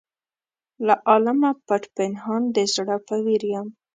[0.85, 3.67] له عالمه پټ پنهان د زړه په ویر یم.